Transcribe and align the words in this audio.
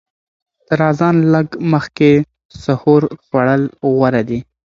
تر 0.67 0.79
اذان 0.89 1.15
لږ 1.33 1.47
مخکې 1.71 2.11
سحور 2.63 3.03
خوړل 3.25 3.63
غوره 3.95 4.21
دي. 4.29 4.39